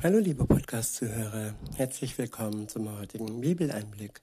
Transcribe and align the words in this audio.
Hallo 0.00 0.18
liebe 0.18 0.44
Podcast-Zuhörer, 0.44 1.56
herzlich 1.74 2.16
willkommen 2.18 2.68
zum 2.68 2.96
heutigen 2.96 3.40
Bibeleinblick. 3.40 4.20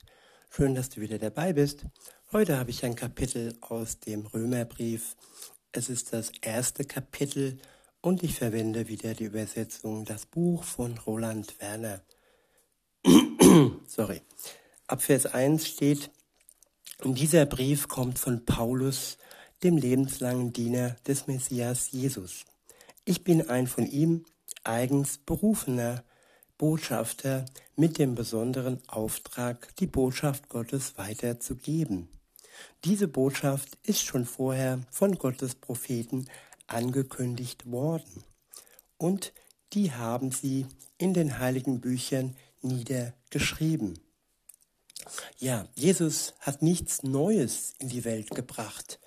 Schön, 0.48 0.74
dass 0.74 0.88
du 0.88 1.02
wieder 1.02 1.18
dabei 1.18 1.52
bist. 1.52 1.84
Heute 2.32 2.56
habe 2.58 2.70
ich 2.70 2.82
ein 2.86 2.94
Kapitel 2.94 3.54
aus 3.60 4.00
dem 4.00 4.24
Römerbrief. 4.24 5.16
Es 5.72 5.90
ist 5.90 6.14
das 6.14 6.32
erste 6.40 6.86
Kapitel 6.86 7.58
und 8.00 8.22
ich 8.22 8.36
verwende 8.36 8.88
wieder 8.88 9.12
die 9.12 9.24
Übersetzung 9.24 10.06
Das 10.06 10.24
Buch 10.24 10.64
von 10.64 10.96
Roland 10.96 11.60
Werner. 11.60 12.00
Sorry. 13.86 14.22
Ab 14.86 15.02
Vers 15.02 15.26
1 15.26 15.68
steht, 15.68 16.10
dieser 17.04 17.44
Brief 17.44 17.86
kommt 17.86 18.18
von 18.18 18.46
Paulus, 18.46 19.18
dem 19.62 19.76
lebenslangen 19.76 20.54
Diener 20.54 20.96
des 21.06 21.26
Messias 21.26 21.90
Jesus. 21.90 22.46
Ich 23.04 23.24
bin 23.24 23.50
ein 23.50 23.66
von 23.66 23.86
ihm 23.86 24.24
eigens 24.66 25.18
berufener 25.18 26.04
Botschafter 26.58 27.44
mit 27.76 27.98
dem 27.98 28.14
besonderen 28.14 28.80
Auftrag, 28.88 29.74
die 29.76 29.86
Botschaft 29.86 30.48
Gottes 30.48 30.96
weiterzugeben. 30.96 32.08
Diese 32.84 33.08
Botschaft 33.08 33.78
ist 33.82 34.02
schon 34.02 34.24
vorher 34.24 34.80
von 34.90 35.18
Gottes 35.18 35.54
Propheten 35.54 36.26
angekündigt 36.66 37.70
worden 37.70 38.24
und 38.96 39.32
die 39.72 39.92
haben 39.92 40.30
sie 40.30 40.66
in 40.98 41.12
den 41.12 41.38
heiligen 41.38 41.80
Büchern 41.80 42.36
niedergeschrieben. 42.62 43.98
Ja, 45.38 45.68
Jesus 45.74 46.34
hat 46.40 46.62
nichts 46.62 47.02
Neues 47.02 47.74
in 47.78 47.88
die 47.88 48.04
Welt 48.04 48.30
gebracht. 48.30 48.98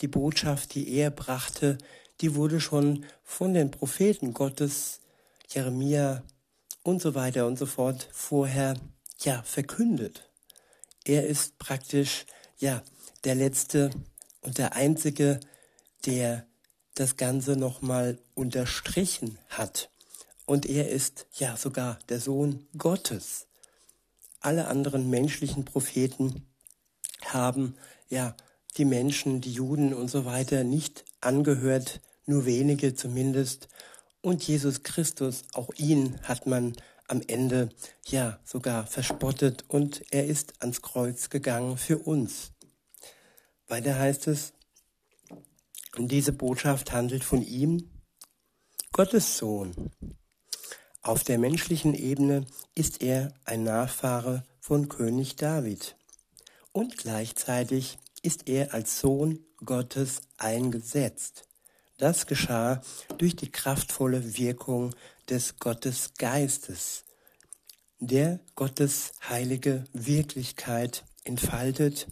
Die 0.00 0.08
Botschaft, 0.08 0.74
die 0.74 0.92
er 0.94 1.10
brachte, 1.10 1.78
die 2.20 2.34
wurde 2.34 2.60
schon 2.60 3.04
von 3.24 3.54
den 3.54 3.70
Propheten 3.70 4.34
Gottes 4.34 5.00
Jeremia 5.48 6.22
und 6.82 7.00
so 7.00 7.14
weiter 7.14 7.46
und 7.46 7.58
so 7.58 7.66
fort 7.66 8.08
vorher 8.12 8.74
ja 9.20 9.42
verkündet. 9.42 10.30
Er 11.04 11.26
ist 11.26 11.58
praktisch 11.58 12.26
ja 12.58 12.82
der 13.24 13.34
letzte 13.34 13.90
und 14.42 14.58
der 14.58 14.74
einzige, 14.74 15.40
der 16.06 16.46
das 16.94 17.16
Ganze 17.16 17.56
nochmal 17.56 18.18
unterstrichen 18.34 19.38
hat. 19.48 19.90
Und 20.46 20.66
er 20.66 20.90
ist 20.90 21.26
ja 21.34 21.56
sogar 21.56 21.98
der 22.08 22.20
Sohn 22.20 22.66
Gottes. 22.76 23.46
Alle 24.40 24.68
anderen 24.68 25.10
menschlichen 25.10 25.64
Propheten 25.64 26.46
haben 27.24 27.74
ja 28.08 28.36
die 28.76 28.84
Menschen, 28.84 29.40
die 29.40 29.52
Juden 29.52 29.94
und 29.94 30.08
so 30.08 30.24
weiter 30.24 30.64
nicht 30.64 31.04
angehört, 31.20 32.00
nur 32.26 32.46
wenige 32.46 32.94
zumindest 32.94 33.68
und 34.20 34.46
Jesus 34.46 34.82
Christus, 34.82 35.44
auch 35.54 35.70
ihn 35.76 36.20
hat 36.22 36.46
man 36.46 36.74
am 37.06 37.22
Ende 37.26 37.70
ja 38.06 38.38
sogar 38.44 38.86
verspottet 38.86 39.64
und 39.68 40.04
er 40.10 40.26
ist 40.26 40.60
ans 40.60 40.82
Kreuz 40.82 41.30
gegangen 41.30 41.78
für 41.78 41.98
uns. 41.98 42.52
Weiter 43.66 43.98
heißt 43.98 44.28
es, 44.28 44.52
und 45.96 46.12
diese 46.12 46.32
Botschaft 46.32 46.92
handelt 46.92 47.24
von 47.24 47.42
ihm, 47.42 47.90
Gottes 48.92 49.38
Sohn. 49.38 49.90
Auf 51.02 51.24
der 51.24 51.38
menschlichen 51.38 51.94
Ebene 51.94 52.46
ist 52.74 53.02
er 53.02 53.32
ein 53.44 53.62
Nachfahre 53.62 54.44
von 54.60 54.88
König 54.88 55.36
David 55.36 55.96
und 56.72 56.98
gleichzeitig 56.98 57.98
ist 58.22 58.48
er 58.48 58.74
als 58.74 59.00
Sohn 59.00 59.44
Gottes 59.64 60.20
eingesetzt. 60.36 61.47
Das 61.98 62.28
geschah 62.28 62.80
durch 63.18 63.34
die 63.34 63.50
kraftvolle 63.50 64.38
Wirkung 64.38 64.94
des 65.28 65.58
Gottesgeistes, 65.58 67.04
der 67.98 68.38
Gottes 68.54 69.14
heilige 69.28 69.84
Wirklichkeit 69.92 71.04
entfaltet 71.24 72.06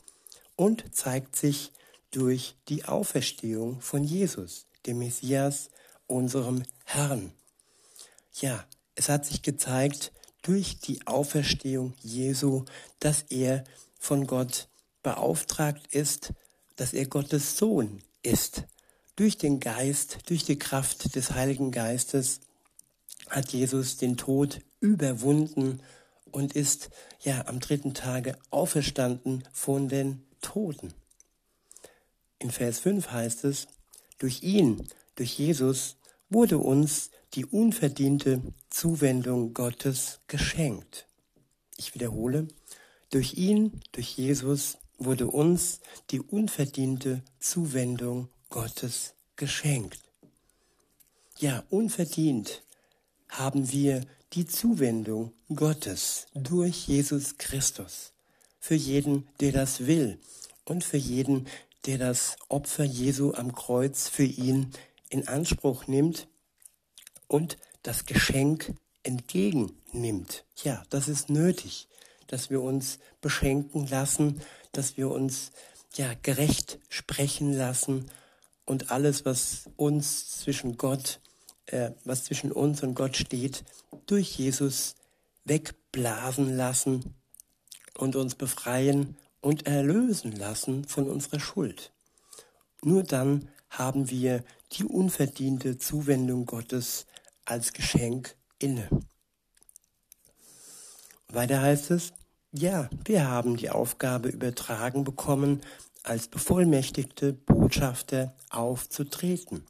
und 0.56 0.92
zeigt 0.92 1.36
sich 1.36 1.72
durch 2.10 2.56
die 2.68 2.84
Auferstehung 2.84 3.80
von 3.80 4.02
Jesus, 4.02 4.66
dem 4.86 4.98
Messias, 4.98 5.70
unserem 6.08 6.64
Herrn. 6.84 7.32
Ja, 8.40 8.66
es 8.96 9.08
hat 9.08 9.24
sich 9.24 9.42
gezeigt 9.42 10.10
durch 10.42 10.80
die 10.80 11.06
Auferstehung 11.06 11.94
Jesu, 12.02 12.64
dass 12.98 13.22
er 13.22 13.62
von 14.00 14.26
Gott 14.26 14.68
beauftragt 15.04 15.86
ist, 15.94 16.32
dass 16.74 16.92
er 16.92 17.06
Gottes 17.06 17.56
Sohn 17.56 18.02
ist 18.24 18.64
durch 19.16 19.38
den 19.38 19.60
Geist, 19.60 20.18
durch 20.26 20.44
die 20.44 20.58
Kraft 20.58 21.16
des 21.16 21.32
Heiligen 21.32 21.72
Geistes 21.72 22.40
hat 23.28 23.52
Jesus 23.52 23.96
den 23.96 24.16
Tod 24.16 24.60
überwunden 24.80 25.80
und 26.30 26.52
ist 26.54 26.90
ja 27.20 27.46
am 27.46 27.60
dritten 27.60 27.94
Tage 27.94 28.36
auferstanden 28.50 29.42
von 29.52 29.88
den 29.88 30.22
Toten. 30.42 30.92
In 32.38 32.50
Vers 32.50 32.78
5 32.80 33.10
heißt 33.10 33.44
es, 33.44 33.66
durch 34.18 34.42
ihn, 34.42 34.86
durch 35.14 35.38
Jesus, 35.38 35.96
wurde 36.28 36.58
uns 36.58 37.10
die 37.34 37.46
unverdiente 37.46 38.42
Zuwendung 38.68 39.54
Gottes 39.54 40.20
geschenkt. 40.26 41.06
Ich 41.76 41.94
wiederhole, 41.94 42.48
durch 43.10 43.34
ihn, 43.34 43.80
durch 43.92 44.16
Jesus, 44.16 44.78
wurde 44.98 45.26
uns 45.28 45.80
die 46.10 46.20
unverdiente 46.20 47.22
Zuwendung 47.38 48.28
Gottes 48.50 49.14
geschenkt. 49.36 50.00
Ja, 51.38 51.64
unverdient 51.68 52.62
haben 53.28 53.70
wir 53.72 54.06
die 54.32 54.46
Zuwendung 54.46 55.32
Gottes 55.54 56.26
durch 56.34 56.88
Jesus 56.88 57.38
Christus. 57.38 58.12
Für 58.58 58.74
jeden, 58.74 59.28
der 59.40 59.52
das 59.52 59.86
will 59.86 60.18
und 60.64 60.84
für 60.84 60.96
jeden, 60.96 61.46
der 61.84 61.98
das 61.98 62.36
Opfer 62.48 62.84
Jesu 62.84 63.32
am 63.34 63.54
Kreuz 63.54 64.08
für 64.08 64.24
ihn 64.24 64.72
in 65.08 65.28
Anspruch 65.28 65.86
nimmt 65.86 66.26
und 67.28 67.58
das 67.82 68.06
Geschenk 68.06 68.74
entgegennimmt. 69.02 70.44
Ja, 70.64 70.82
das 70.90 71.08
ist 71.08 71.30
nötig, 71.30 71.88
dass 72.26 72.50
wir 72.50 72.60
uns 72.62 72.98
beschenken 73.20 73.86
lassen, 73.86 74.40
dass 74.72 74.96
wir 74.96 75.10
uns 75.10 75.52
ja 75.94 76.12
gerecht 76.22 76.78
sprechen 76.88 77.52
lassen 77.52 78.10
und 78.66 78.90
alles, 78.90 79.24
was 79.24 79.70
uns 79.76 80.38
zwischen 80.40 80.76
Gott, 80.76 81.20
äh, 81.66 81.92
was 82.04 82.24
zwischen 82.24 82.52
uns 82.52 82.82
und 82.82 82.94
Gott 82.94 83.16
steht, 83.16 83.64
durch 84.06 84.36
Jesus 84.36 84.96
wegblasen 85.44 86.56
lassen 86.56 87.14
und 87.96 88.16
uns 88.16 88.34
befreien 88.34 89.16
und 89.40 89.66
erlösen 89.66 90.32
lassen 90.32 90.84
von 90.84 91.08
unserer 91.08 91.40
Schuld. 91.40 91.92
Nur 92.82 93.04
dann 93.04 93.48
haben 93.70 94.10
wir 94.10 94.44
die 94.72 94.84
unverdiente 94.84 95.78
Zuwendung 95.78 96.46
Gottes 96.46 97.06
als 97.44 97.72
Geschenk 97.72 98.36
inne. 98.58 98.88
Weiter 101.28 101.60
heißt 101.60 101.90
es, 101.92 102.12
ja, 102.52 102.88
wir 103.04 103.28
haben 103.28 103.56
die 103.56 103.70
Aufgabe 103.70 104.28
übertragen 104.28 105.04
bekommen, 105.04 105.60
als 106.06 106.28
bevollmächtigte 106.28 107.32
Botschafter 107.32 108.34
aufzutreten, 108.50 109.66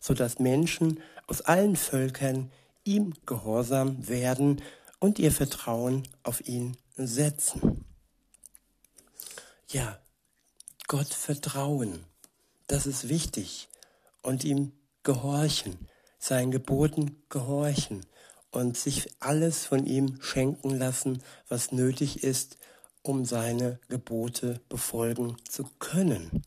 so 0.00 0.14
dass 0.14 0.38
Menschen 0.38 1.00
aus 1.26 1.42
allen 1.42 1.76
Völkern 1.76 2.50
ihm 2.84 3.14
gehorsam 3.24 4.08
werden 4.08 4.62
und 5.00 5.18
ihr 5.18 5.32
Vertrauen 5.32 6.02
auf 6.22 6.46
ihn 6.46 6.76
setzen. 6.96 7.84
Ja, 9.68 9.98
Gott 10.88 11.12
vertrauen, 11.12 12.04
das 12.68 12.86
ist 12.86 13.08
wichtig 13.08 13.68
und 14.22 14.44
ihm 14.44 14.72
gehorchen, 15.02 15.88
seinen 16.18 16.50
Geboten 16.50 17.22
gehorchen 17.28 18.06
und 18.50 18.76
sich 18.76 19.10
alles 19.20 19.66
von 19.66 19.84
ihm 19.84 20.20
schenken 20.20 20.70
lassen, 20.70 21.22
was 21.48 21.72
nötig 21.72 22.22
ist, 22.22 22.56
um 23.08 23.24
seine 23.24 23.78
Gebote 23.88 24.60
befolgen 24.68 25.36
zu 25.48 25.64
können. 25.78 26.42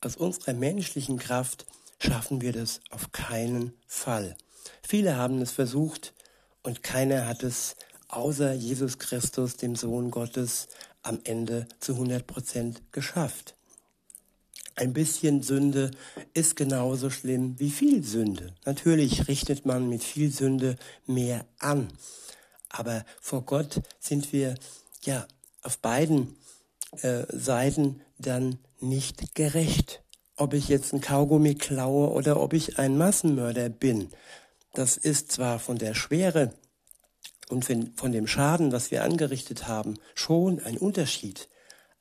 Aus 0.00 0.16
unserer 0.16 0.54
menschlichen 0.54 1.18
Kraft 1.18 1.66
schaffen 1.98 2.40
wir 2.40 2.52
das 2.52 2.80
auf 2.90 3.12
keinen 3.12 3.72
Fall. 3.86 4.36
Viele 4.82 5.16
haben 5.16 5.40
es 5.40 5.52
versucht 5.52 6.14
und 6.62 6.82
keiner 6.82 7.26
hat 7.26 7.42
es 7.42 7.76
außer 8.08 8.52
Jesus 8.52 8.98
Christus, 8.98 9.56
dem 9.56 9.76
Sohn 9.76 10.10
Gottes, 10.10 10.68
am 11.02 11.20
Ende 11.24 11.66
zu 11.78 11.92
100 11.92 12.26
Prozent 12.26 12.82
geschafft. 12.92 13.54
Ein 14.74 14.92
bisschen 14.92 15.42
Sünde 15.42 15.90
ist 16.32 16.56
genauso 16.56 17.10
schlimm 17.10 17.58
wie 17.58 17.70
viel 17.70 18.02
Sünde. 18.02 18.54
Natürlich 18.64 19.28
richtet 19.28 19.66
man 19.66 19.88
mit 19.88 20.02
viel 20.02 20.32
Sünde 20.32 20.76
mehr 21.06 21.44
an. 21.58 21.88
Aber 22.70 23.04
vor 23.20 23.42
Gott 23.42 23.82
sind 23.98 24.32
wir 24.32 24.54
ja 25.04 25.26
auf 25.62 25.78
beiden 25.78 26.36
äh, 27.02 27.24
Seiten 27.28 28.02
dann 28.18 28.58
nicht 28.80 29.34
gerecht. 29.34 30.02
Ob 30.36 30.54
ich 30.54 30.68
jetzt 30.68 30.92
ein 30.92 31.00
Kaugummi 31.00 31.54
klaue 31.54 32.10
oder 32.10 32.40
ob 32.40 32.52
ich 32.52 32.78
ein 32.78 32.96
Massenmörder 32.96 33.68
bin. 33.68 34.10
Das 34.72 34.96
ist 34.96 35.32
zwar 35.32 35.58
von 35.58 35.76
der 35.76 35.94
Schwere 35.94 36.54
und 37.48 37.64
von 37.64 38.12
dem 38.12 38.26
Schaden, 38.26 38.72
was 38.72 38.90
wir 38.90 39.04
angerichtet 39.04 39.66
haben, 39.66 39.98
schon 40.14 40.60
ein 40.60 40.78
Unterschied. 40.78 41.48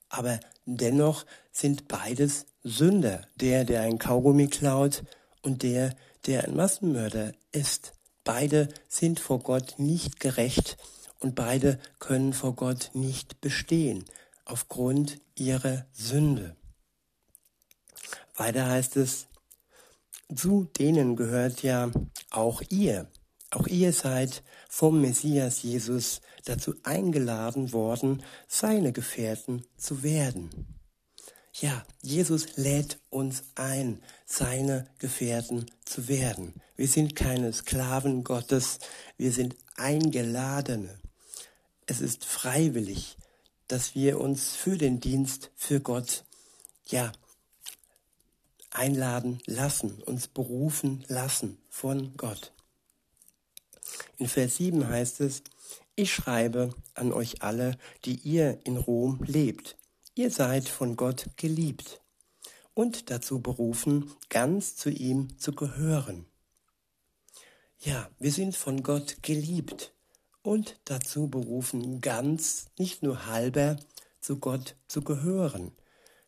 Aber 0.08 0.40
dennoch 0.66 1.26
sind 1.52 1.88
beides 1.88 2.46
Sünder, 2.64 3.22
der, 3.36 3.66
der 3.66 3.82
ein 3.82 3.98
Kaugummi 3.98 4.48
klaut 4.48 5.04
und 5.42 5.64
der, 5.64 5.96
der 6.26 6.46
ein 6.46 6.56
Massenmörder 6.56 7.34
ist. 7.52 7.94
Beide 8.24 8.70
sind 8.88 9.20
vor 9.20 9.40
Gott 9.40 9.76
nicht 9.78 10.20
gerecht 10.20 10.78
und 11.19 11.36
beide 11.36 11.80
können 12.00 12.33
vor 12.33 12.56
Gott 12.56 12.92
nicht 12.94 13.42
bestehen 13.42 14.06
aufgrund 14.45 15.19
ihrer 15.36 15.86
Sünde. 15.94 16.56
Weiter 18.36 18.68
heißt 18.68 18.98
es, 18.98 19.27
zu 20.33 20.66
denen 20.77 21.16
gehört 21.16 21.63
ja 21.63 21.92
auch 22.30 22.62
ihr. 22.69 23.07
Auch 23.51 23.68
ihr 23.68 23.94
seid 23.94 24.44
vom 24.69 25.01
Messias 25.01 25.63
Jesus 25.63 26.21
dazu 26.45 26.75
eingeladen 26.83 27.74
worden, 27.74 28.24
seine 28.48 28.92
Gefährten 28.92 29.66
zu 29.75 30.04
werden. 30.04 30.50
Ja, 31.54 31.83
Jesus 32.01 32.57
lädt 32.57 33.00
uns 33.10 33.44
ein, 33.56 34.01
seine 34.25 34.88
Gefährten 35.00 35.66
zu 35.83 36.07
werden. 36.07 36.54
Wir 36.75 36.88
sind 36.88 37.16
keine 37.16 37.51
Sklaven 37.51 38.24
Gottes, 38.24 38.80
wir 39.18 39.31
sind 39.31 39.57
Eingeladene. 39.75 41.00
Es 41.90 42.02
ist 42.02 42.24
freiwillig, 42.24 43.18
dass 43.68 43.96
wir 43.96 44.20
uns 44.22 44.56
für 44.56 44.78
den 44.78 45.00
Dienst 45.00 45.50
für 45.56 45.80
Gott, 45.80 46.24
ja, 46.86 47.12
einladen 48.70 49.42
lassen, 49.48 50.00
uns 50.04 50.28
berufen 50.28 51.04
lassen 51.08 51.58
von 51.68 52.16
Gott. 52.16 52.54
In 54.18 54.28
Vers 54.28 54.58
7 54.58 54.88
heißt 54.88 55.22
es, 55.22 55.42
ich 55.96 56.14
schreibe 56.14 56.76
an 56.94 57.12
euch 57.12 57.42
alle, 57.42 57.76
die 58.06 58.20
ihr 58.20 58.60
in 58.66 58.78
Rom 58.78 59.24
lebt. 59.24 59.76
Ihr 60.14 60.30
seid 60.30 60.70
von 60.70 60.96
Gott 60.96 61.26
geliebt 61.38 62.02
und 62.76 63.10
dazu 63.10 63.40
berufen, 63.42 64.14
ganz 64.30 64.76
zu 64.76 64.92
ihm 64.92 65.40
zu 65.40 65.54
gehören. 65.54 66.28
Ja, 67.80 68.12
wir 68.20 68.32
sind 68.32 68.56
von 68.56 68.84
Gott 68.84 69.24
geliebt 69.24 69.92
und 70.42 70.80
dazu 70.86 71.28
berufen, 71.28 72.02
ganz, 72.02 72.68
nicht 72.78 73.04
nur 73.04 73.26
halber, 73.26 73.78
zu 74.22 74.38
Gott 74.38 74.76
zu 74.88 75.02
gehören. 75.02 75.72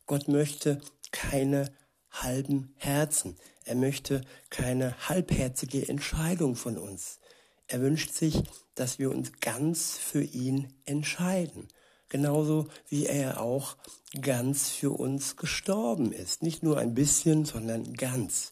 Gott 0.06 0.28
möchte 0.28 0.81
keine 1.12 1.72
halben 2.10 2.74
Herzen. 2.78 3.38
Er 3.63 3.75
möchte 3.75 4.22
keine 4.50 5.10
halbherzige 5.10 5.88
Entscheidung 5.88 6.56
von 6.56 6.78
uns. 6.78 7.19
Er 7.68 7.81
wünscht 7.81 8.12
sich, 8.12 8.44
dass 8.75 9.00
wir 9.00 9.12
uns 9.12 9.31
ganz 9.40 9.98
für 9.98 10.24
ihn 10.24 10.74
entscheiden. 10.86 11.68
Genauso 12.10 12.68
wie 12.90 13.06
er 13.06 13.40
auch 13.40 13.78
ganz 14.19 14.69
für 14.69 14.92
uns 14.92 15.38
gestorben 15.38 16.12
ist. 16.12 16.44
Nicht 16.44 16.63
nur 16.63 16.78
ein 16.78 16.94
bisschen, 16.94 17.46
sondern 17.46 17.94
ganz. 17.94 18.52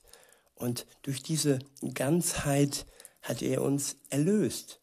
Und 0.56 0.86
durch 1.02 1.22
diese 1.22 1.60
Ganzheit 1.94 2.86
hat 3.22 3.42
er 3.42 3.62
uns 3.62 3.98
erlöst. 4.10 4.79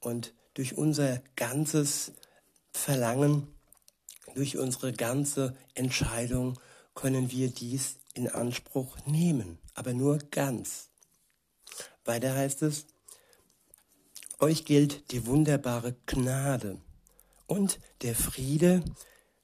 Und 0.00 0.34
durch 0.54 0.76
unser 0.76 1.22
ganzes 1.36 2.12
Verlangen, 2.72 3.48
durch 4.34 4.56
unsere 4.56 4.92
ganze 4.92 5.56
Entscheidung 5.74 6.58
können 6.94 7.30
wir 7.30 7.50
dies 7.50 7.98
in 8.14 8.28
Anspruch 8.28 8.96
nehmen, 9.06 9.58
aber 9.74 9.94
nur 9.94 10.18
ganz. 10.30 10.90
Weiter 12.04 12.34
heißt 12.34 12.62
es, 12.62 12.86
euch 14.40 14.64
gilt 14.64 15.12
die 15.12 15.26
wunderbare 15.26 15.96
Gnade 16.06 16.80
und 17.46 17.80
der 18.02 18.14
Friede, 18.14 18.84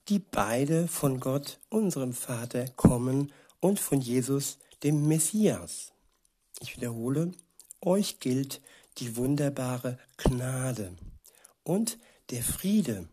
die 0.08 0.18
beide 0.18 0.86
von 0.88 1.20
Gott, 1.20 1.58
unserem 1.68 2.12
Vater, 2.12 2.68
kommen 2.76 3.32
und 3.60 3.80
von 3.80 4.00
Jesus, 4.00 4.58
dem 4.82 5.08
Messias. 5.08 5.92
Ich 6.60 6.76
wiederhole, 6.76 7.32
euch 7.80 8.20
gilt 8.20 8.60
die 8.98 9.16
wunderbare 9.16 9.98
Gnade 10.16 10.96
und 11.62 11.98
der 12.30 12.42
Friede, 12.42 13.08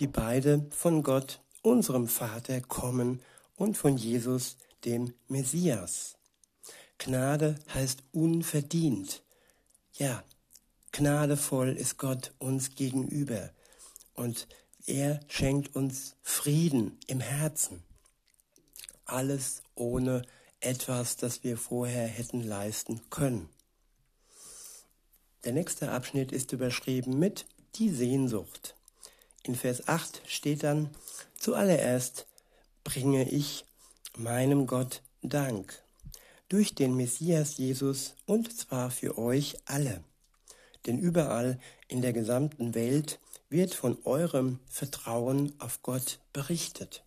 die 0.00 0.06
beide 0.06 0.66
von 0.70 1.02
Gott, 1.02 1.40
unserem 1.62 2.08
Vater, 2.08 2.60
kommen 2.60 3.22
und 3.56 3.76
von 3.76 3.96
Jesus, 3.96 4.56
dem 4.84 5.14
Messias. 5.28 6.16
Gnade 6.98 7.56
heißt 7.72 8.02
unverdient. 8.12 9.22
Ja, 9.94 10.22
gnadevoll 10.92 11.70
ist 11.70 11.98
Gott 11.98 12.32
uns 12.38 12.74
gegenüber 12.74 13.50
und 14.14 14.46
er 14.86 15.20
schenkt 15.28 15.74
uns 15.76 16.16
Frieden 16.22 16.98
im 17.06 17.20
Herzen. 17.20 17.82
Alles 19.04 19.62
ohne 19.74 20.22
etwas, 20.60 21.16
das 21.16 21.44
wir 21.44 21.56
vorher 21.56 22.06
hätten 22.06 22.42
leisten 22.42 23.00
können. 23.10 23.48
Der 25.44 25.52
nächste 25.52 25.90
Abschnitt 25.90 26.30
ist 26.30 26.52
überschrieben 26.52 27.18
mit 27.18 27.46
die 27.74 27.90
Sehnsucht. 27.90 28.76
In 29.42 29.56
Vers 29.56 29.88
8 29.88 30.22
steht 30.26 30.62
dann, 30.62 30.90
zuallererst 31.36 32.26
bringe 32.84 33.28
ich 33.28 33.64
meinem 34.16 34.66
Gott 34.66 35.02
Dank 35.22 35.82
durch 36.48 36.74
den 36.74 36.96
Messias 36.96 37.56
Jesus 37.56 38.14
und 38.26 38.56
zwar 38.56 38.90
für 38.90 39.18
euch 39.18 39.56
alle. 39.64 40.04
Denn 40.86 40.98
überall 40.98 41.58
in 41.88 42.02
der 42.02 42.12
gesamten 42.12 42.74
Welt 42.74 43.18
wird 43.48 43.74
von 43.74 43.98
eurem 44.04 44.60
Vertrauen 44.68 45.54
auf 45.58 45.82
Gott 45.82 46.20
berichtet. 46.32 47.04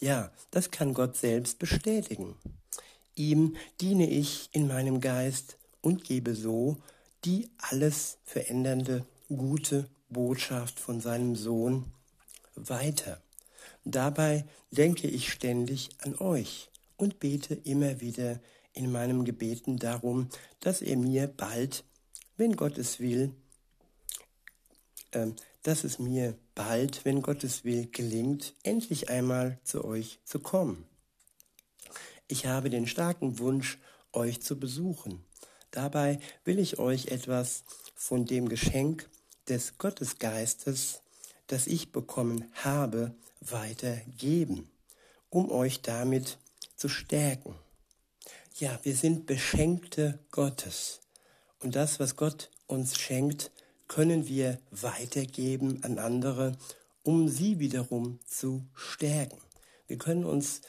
Ja, 0.00 0.30
das 0.50 0.70
kann 0.70 0.94
Gott 0.94 1.16
selbst 1.16 1.58
bestätigen. 1.58 2.36
Ihm 3.14 3.56
diene 3.80 4.08
ich 4.08 4.48
in 4.52 4.68
meinem 4.68 5.00
Geist 5.00 5.56
und 5.84 6.02
gebe 6.02 6.34
so 6.34 6.78
die 7.24 7.50
alles 7.58 8.18
verändernde 8.24 9.06
gute 9.28 9.88
Botschaft 10.08 10.80
von 10.80 11.00
seinem 11.00 11.36
Sohn 11.36 11.92
weiter. 12.54 13.22
Dabei 13.84 14.46
denke 14.70 15.08
ich 15.08 15.30
ständig 15.30 15.90
an 15.98 16.16
euch 16.16 16.70
und 16.96 17.20
bete 17.20 17.54
immer 17.54 18.00
wieder 18.00 18.40
in 18.72 18.90
meinem 18.90 19.24
Gebeten 19.24 19.78
darum, 19.78 20.28
dass 20.60 20.80
er 20.80 20.96
mir 20.96 21.26
bald, 21.26 21.84
wenn 22.36 22.56
Gott 22.56 22.78
es 22.78 22.98
will, 22.98 23.34
äh, 25.10 25.28
dass 25.62 25.84
es 25.84 25.98
mir 25.98 26.34
bald, 26.54 27.04
wenn 27.04 27.20
Gott 27.20 27.44
es 27.44 27.64
will, 27.64 27.88
gelingt, 27.90 28.54
endlich 28.62 29.10
einmal 29.10 29.58
zu 29.64 29.84
euch 29.84 30.18
zu 30.24 30.38
kommen. 30.38 30.86
Ich 32.26 32.46
habe 32.46 32.70
den 32.70 32.86
starken 32.86 33.38
Wunsch, 33.38 33.78
euch 34.14 34.40
zu 34.42 34.58
besuchen. 34.58 35.24
Dabei 35.74 36.20
will 36.44 36.60
ich 36.60 36.78
euch 36.78 37.08
etwas 37.08 37.64
von 37.96 38.26
dem 38.26 38.48
Geschenk 38.48 39.10
des 39.48 39.76
Gottesgeistes, 39.76 41.00
das 41.48 41.66
ich 41.66 41.90
bekommen 41.90 42.44
habe, 42.52 43.12
weitergeben, 43.40 44.70
um 45.30 45.50
euch 45.50 45.82
damit 45.82 46.38
zu 46.76 46.88
stärken. 46.88 47.56
Ja, 48.54 48.78
wir 48.84 48.94
sind 48.94 49.26
Beschenkte 49.26 50.20
Gottes. 50.30 51.00
Und 51.58 51.74
das, 51.74 51.98
was 51.98 52.14
Gott 52.14 52.50
uns 52.68 52.96
schenkt, 52.96 53.50
können 53.88 54.28
wir 54.28 54.60
weitergeben 54.70 55.82
an 55.82 55.98
andere, 55.98 56.56
um 57.02 57.28
sie 57.28 57.58
wiederum 57.58 58.20
zu 58.24 58.64
stärken. 58.74 59.40
Wir 59.88 59.98
können 59.98 60.24
uns 60.24 60.60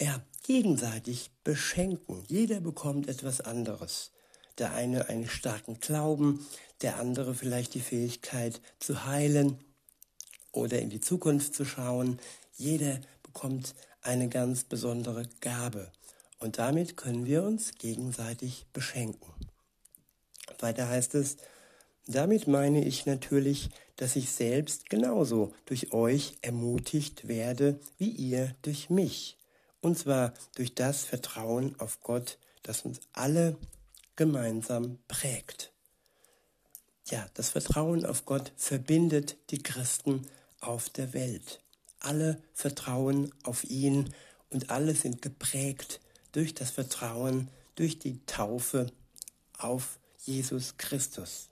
ja, 0.00 0.20
gegenseitig 0.42 1.30
beschenken. 1.44 2.24
Jeder 2.26 2.60
bekommt 2.60 3.06
etwas 3.06 3.40
anderes. 3.40 4.10
Der 4.58 4.72
eine 4.74 5.08
einen 5.08 5.28
starken 5.28 5.80
Glauben, 5.80 6.46
der 6.82 6.98
andere 6.98 7.34
vielleicht 7.34 7.74
die 7.74 7.80
Fähigkeit 7.80 8.60
zu 8.78 9.06
heilen 9.06 9.58
oder 10.52 10.78
in 10.80 10.90
die 10.90 11.00
Zukunft 11.00 11.54
zu 11.54 11.64
schauen. 11.64 12.18
Jeder 12.56 13.00
bekommt 13.22 13.74
eine 14.02 14.28
ganz 14.28 14.64
besondere 14.64 15.28
Gabe 15.40 15.90
und 16.38 16.58
damit 16.58 16.96
können 16.96 17.24
wir 17.24 17.44
uns 17.44 17.74
gegenseitig 17.78 18.66
beschenken. 18.72 19.32
Weiter 20.58 20.88
heißt 20.88 21.14
es, 21.14 21.36
damit 22.06 22.48
meine 22.48 22.84
ich 22.84 23.06
natürlich, 23.06 23.70
dass 23.96 24.16
ich 24.16 24.32
selbst 24.32 24.90
genauso 24.90 25.54
durch 25.66 25.92
euch 25.92 26.36
ermutigt 26.42 27.28
werde, 27.28 27.78
wie 27.98 28.10
ihr 28.10 28.54
durch 28.62 28.90
mich. 28.90 29.36
Und 29.80 29.98
zwar 29.98 30.34
durch 30.56 30.74
das 30.74 31.04
Vertrauen 31.04 31.78
auf 31.78 32.00
Gott, 32.00 32.38
das 32.62 32.82
uns 32.82 33.00
alle 33.12 33.56
gemeinsam 34.16 34.98
prägt. 35.08 35.72
Ja, 37.10 37.26
das 37.34 37.50
Vertrauen 37.50 38.06
auf 38.06 38.24
Gott 38.24 38.52
verbindet 38.56 39.36
die 39.50 39.62
Christen 39.62 40.26
auf 40.60 40.88
der 40.90 41.12
Welt. 41.12 41.60
Alle 41.98 42.40
vertrauen 42.52 43.32
auf 43.42 43.64
ihn 43.64 44.14
und 44.50 44.70
alle 44.70 44.94
sind 44.94 45.22
geprägt 45.22 46.00
durch 46.32 46.54
das 46.54 46.70
Vertrauen, 46.70 47.48
durch 47.74 47.98
die 47.98 48.24
Taufe 48.26 48.86
auf 49.58 49.98
Jesus 50.24 50.76
Christus. 50.76 51.48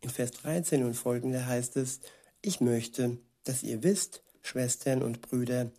In 0.00 0.10
Vers 0.10 0.32
13 0.32 0.84
und 0.84 0.94
folgende 0.94 1.46
heißt 1.46 1.76
es, 1.76 2.00
ich 2.42 2.60
möchte, 2.60 3.18
dass 3.44 3.62
ihr 3.62 3.82
wisst, 3.82 4.22
Schwestern 4.42 5.02
und 5.02 5.22
Brüder, 5.22 5.70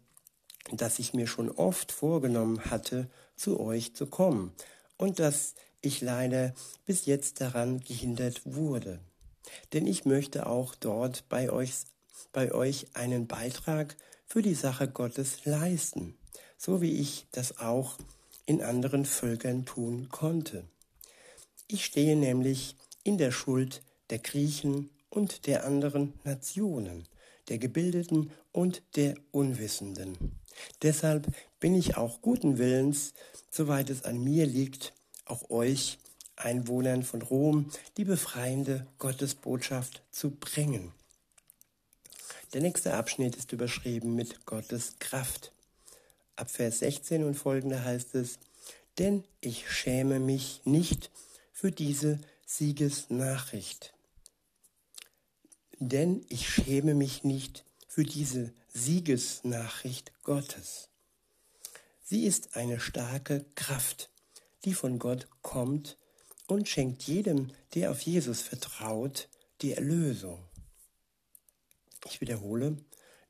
dass 0.72 1.00
ich 1.00 1.14
mir 1.14 1.28
schon 1.28 1.50
oft 1.50 1.92
vorgenommen 1.92 2.66
hatte, 2.66 3.10
zu 3.36 3.60
euch 3.60 3.96
zu 3.96 4.08
kommen 4.08 4.54
und 5.00 5.18
dass 5.18 5.56
ich 5.82 6.02
leider 6.02 6.54
bis 6.86 7.08
jetzt 7.08 7.42
daran 7.42 7.80
gehindert 7.80 8.42
wurde. 8.46 9.00
Denn 9.74 9.88
ich 9.88 10.06
möchte 10.06 10.46
auch 10.46 10.76
dort 10.76 11.28
bei 11.30 11.50
euch, 11.50 11.74
bei 12.32 12.52
euch 12.52 12.86
einen 12.94 13.26
Beitrag 13.26 13.96
für 14.28 14.44
die 14.44 14.54
Sache 14.54 14.88
Gottes 14.88 15.46
leisten, 15.46 16.16
so 16.58 16.82
wie 16.82 17.00
ich 17.00 17.26
das 17.32 17.58
auch 17.58 17.98
in 18.46 18.62
anderen 18.62 19.06
Völkern 19.06 19.66
tun 19.66 20.10
konnte. 20.10 20.66
Ich 21.68 21.86
stehe 21.86 22.16
nämlich 22.16 22.76
in 23.04 23.18
der 23.18 23.32
Schuld 23.32 23.82
der 24.10 24.20
Griechen 24.20 24.90
und 25.10 25.48
der 25.48 25.66
anderen 25.66 26.14
Nationen, 26.24 27.08
der 27.48 27.58
Gebildeten 27.58 28.32
und 28.52 28.84
der 28.96 29.16
Unwissenden. 29.32 30.39
Deshalb 30.82 31.28
bin 31.60 31.76
ich 31.76 31.98
auch 31.98 32.22
guten 32.22 32.58
Willens, 32.58 33.14
soweit 33.50 33.90
es 33.90 34.04
an 34.04 34.24
mir 34.24 34.46
liegt, 34.46 34.94
auch 35.26 35.50
euch, 35.50 36.00
Einwohnern 36.36 37.04
von 37.04 37.22
Rom, 37.22 37.70
die 37.98 38.06
befreiende 38.06 38.88
Gottesbotschaft 38.98 40.02
zu 40.10 40.32
bringen. 40.32 40.94
Der 42.54 42.62
nächste 42.62 42.94
Abschnitt 42.94 43.36
ist 43.36 43.52
überschrieben 43.52 44.16
mit 44.16 44.46
Gottes 44.46 44.94
Kraft. 45.00 45.52
Ab 46.36 46.50
Vers 46.50 46.80
16 46.80 47.24
und 47.24 47.36
folgende 47.36 47.84
heißt 47.84 48.16
es, 48.16 48.40
denn 48.98 49.24
ich 49.42 49.70
schäme 49.70 50.20
mich 50.20 50.62
nicht 50.66 51.12
für 51.52 51.72
diese 51.72 52.20
Siegesnachricht. 52.46 53.94
Denn 55.80 56.26
ich 56.30 56.50
schäme 56.50 56.96
mich 56.96 57.24
nicht 57.24 57.64
für 57.90 58.04
diese 58.04 58.54
Siegesnachricht 58.72 60.14
Gottes. 60.24 60.90
Sie 62.04 62.26
ist 62.26 62.56
eine 62.56 62.80
starke 62.80 63.46
Kraft, 63.56 64.12
die 64.64 64.76
von 64.76 65.00
Gott 65.00 65.28
kommt 65.42 65.98
und 66.48 66.70
schenkt 66.70 67.04
jedem, 67.04 67.52
der 67.74 67.90
auf 67.92 68.02
Jesus 68.02 68.42
vertraut, 68.42 69.28
die 69.62 69.74
Erlösung. 69.74 70.46
Ich 72.06 72.22
wiederhole, 72.22 72.78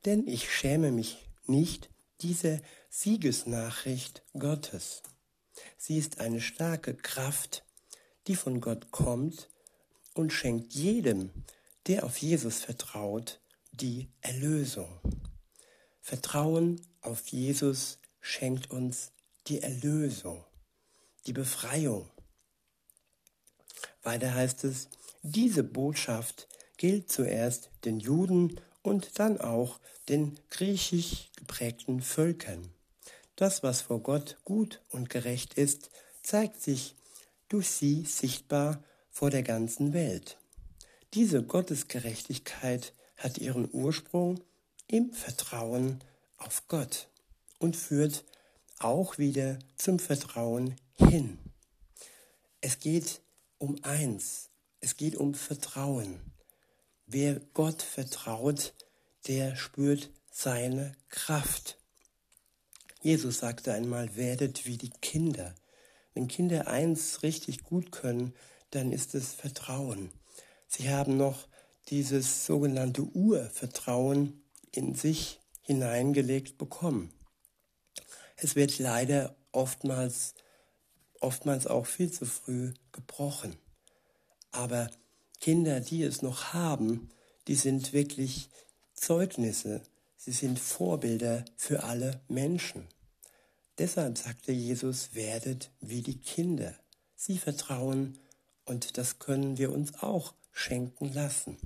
denn 0.04 0.28
ich 0.28 0.52
schäme 0.54 0.92
mich 0.92 1.26
nicht 1.46 1.88
dieser 2.20 2.60
Siegesnachricht 2.90 4.22
Gottes. 4.38 5.02
Sie 5.78 5.96
ist 5.96 6.20
eine 6.20 6.42
starke 6.42 6.94
Kraft, 6.94 7.64
die 8.26 8.36
von 8.36 8.60
Gott 8.60 8.90
kommt 8.90 9.48
und 10.12 10.34
schenkt 10.34 10.74
jedem, 10.74 11.30
der 11.86 12.04
auf 12.04 12.18
Jesus 12.18 12.60
vertraut, 12.60 13.40
die 13.72 14.08
Erlösung. 14.20 15.00
Vertrauen 16.00 16.80
auf 17.00 17.28
Jesus 17.28 17.98
schenkt 18.20 18.70
uns 18.70 19.12
die 19.46 19.62
Erlösung, 19.62 20.44
die 21.26 21.32
Befreiung. 21.32 22.10
Weiter 24.02 24.34
heißt 24.34 24.64
es, 24.64 24.88
diese 25.22 25.62
Botschaft 25.62 26.48
gilt 26.76 27.10
zuerst 27.10 27.70
den 27.84 28.00
Juden 28.00 28.60
und 28.82 29.18
dann 29.18 29.40
auch 29.40 29.80
den 30.08 30.38
griechisch 30.48 31.30
geprägten 31.36 32.00
Völkern. 32.00 32.72
Das, 33.36 33.62
was 33.62 33.82
vor 33.82 34.00
Gott 34.00 34.38
gut 34.44 34.82
und 34.90 35.10
gerecht 35.10 35.54
ist, 35.54 35.90
zeigt 36.22 36.60
sich 36.60 36.94
durch 37.48 37.70
sie 37.70 38.04
sichtbar 38.04 38.82
vor 39.10 39.30
der 39.30 39.42
ganzen 39.42 39.92
Welt. 39.92 40.38
Diese 41.14 41.42
Gottesgerechtigkeit 41.42 42.94
hat 43.20 43.38
ihren 43.38 43.68
Ursprung 43.70 44.40
im 44.88 45.12
Vertrauen 45.12 46.00
auf 46.38 46.66
Gott 46.68 47.08
und 47.58 47.76
führt 47.76 48.24
auch 48.78 49.18
wieder 49.18 49.58
zum 49.76 49.98
Vertrauen 49.98 50.74
hin. 50.96 51.38
Es 52.62 52.78
geht 52.78 53.20
um 53.58 53.76
eins, 53.82 54.48
es 54.80 54.96
geht 54.96 55.16
um 55.16 55.34
Vertrauen. 55.34 56.20
Wer 57.06 57.40
Gott 57.52 57.82
vertraut, 57.82 58.74
der 59.26 59.54
spürt 59.54 60.10
seine 60.30 60.92
Kraft. 61.10 61.78
Jesus 63.02 63.38
sagte 63.38 63.74
einmal, 63.74 64.16
werdet 64.16 64.64
wie 64.64 64.78
die 64.78 64.90
Kinder. 65.02 65.54
Wenn 66.14 66.26
Kinder 66.28 66.68
eins 66.68 67.22
richtig 67.22 67.64
gut 67.64 67.92
können, 67.92 68.34
dann 68.70 68.92
ist 68.92 69.14
es 69.14 69.34
Vertrauen. 69.34 70.10
Sie 70.66 70.88
haben 70.88 71.16
noch 71.18 71.49
dieses 71.88 72.46
sogenannte 72.46 73.02
Urvertrauen 73.02 74.42
in 74.72 74.94
sich 74.94 75.40
hineingelegt 75.62 76.58
bekommen. 76.58 77.12
Es 78.36 78.56
wird 78.56 78.78
leider 78.78 79.36
oftmals, 79.52 80.34
oftmals 81.20 81.66
auch 81.66 81.86
viel 81.86 82.10
zu 82.10 82.26
früh 82.26 82.72
gebrochen. 82.92 83.56
Aber 84.52 84.90
Kinder, 85.40 85.80
die 85.80 86.02
es 86.02 86.22
noch 86.22 86.52
haben, 86.52 87.10
die 87.48 87.54
sind 87.54 87.92
wirklich 87.92 88.50
Zeugnisse, 88.94 89.82
sie 90.16 90.32
sind 90.32 90.58
Vorbilder 90.58 91.44
für 91.56 91.84
alle 91.84 92.20
Menschen. 92.28 92.86
Deshalb 93.78 94.18
sagte 94.18 94.52
Jesus, 94.52 95.14
werdet 95.14 95.70
wie 95.80 96.02
die 96.02 96.18
Kinder. 96.18 96.74
Sie 97.16 97.38
vertrauen 97.38 98.18
und 98.66 98.98
das 98.98 99.18
können 99.18 99.56
wir 99.56 99.72
uns 99.72 100.02
auch 100.02 100.34
schenken 100.52 101.12
lassen. 101.12 101.58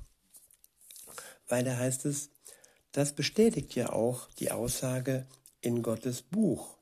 Weiter 1.48 1.78
heißt 1.78 2.06
es, 2.06 2.30
das 2.92 3.12
bestätigt 3.12 3.74
ja 3.74 3.92
auch 3.92 4.28
die 4.38 4.50
Aussage 4.50 5.26
in 5.60 5.82
Gottes 5.82 6.22
Buch. 6.22 6.76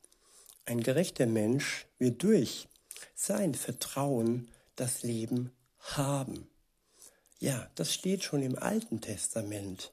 Ein 0.65 0.81
gerechter 0.81 1.25
Mensch 1.25 1.87
wird 1.97 2.23
durch 2.23 2.67
sein 3.15 3.55
Vertrauen 3.55 4.49
das 4.75 5.03
Leben 5.03 5.51
haben. 5.79 6.47
Ja, 7.39 7.69
das 7.75 7.93
steht 7.93 8.23
schon 8.23 8.41
im 8.41 8.57
Alten 8.57 9.01
Testament. 9.01 9.91